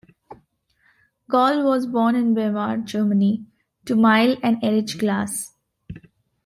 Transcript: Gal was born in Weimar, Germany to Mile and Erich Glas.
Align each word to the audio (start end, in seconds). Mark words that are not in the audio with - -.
Gal 1.29 1.63
was 1.63 1.85
born 1.85 2.15
in 2.15 2.33
Weimar, 2.33 2.77
Germany 2.77 3.45
to 3.85 3.95
Mile 3.95 4.35
and 4.41 4.57
Erich 4.63 4.97
Glas. 4.97 5.53